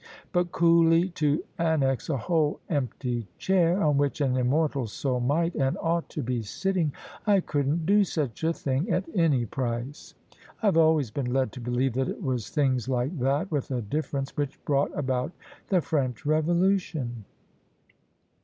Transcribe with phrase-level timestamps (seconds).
[0.31, 5.77] But coolly to annex a whole empty chair, on which an immortal soul might and
[5.79, 6.91] ought to be sitting—
[7.27, 10.15] ^I couldn't do such a thing at any price!
[10.63, 14.31] I've always been led to believe that it was things like that— with a difference—
[14.33, 15.33] ^which brought about
[15.69, 17.25] the French Revolution."